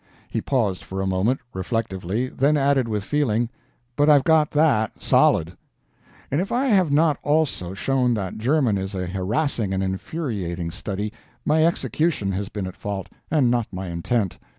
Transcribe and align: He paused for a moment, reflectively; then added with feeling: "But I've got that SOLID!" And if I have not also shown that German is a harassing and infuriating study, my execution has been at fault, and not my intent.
He 0.31 0.41
paused 0.41 0.83
for 0.83 0.99
a 0.99 1.05
moment, 1.05 1.41
reflectively; 1.53 2.25
then 2.25 2.57
added 2.57 2.87
with 2.87 3.03
feeling: 3.03 3.49
"But 3.95 4.09
I've 4.09 4.23
got 4.23 4.49
that 4.49 4.99
SOLID!" 4.99 5.55
And 6.31 6.41
if 6.41 6.51
I 6.51 6.65
have 6.65 6.91
not 6.91 7.19
also 7.21 7.75
shown 7.75 8.15
that 8.15 8.39
German 8.39 8.79
is 8.79 8.95
a 8.95 9.05
harassing 9.05 9.73
and 9.73 9.83
infuriating 9.83 10.71
study, 10.71 11.13
my 11.45 11.63
execution 11.67 12.31
has 12.31 12.49
been 12.49 12.65
at 12.65 12.75
fault, 12.75 13.09
and 13.29 13.51
not 13.51 13.67
my 13.71 13.89
intent. 13.89 14.39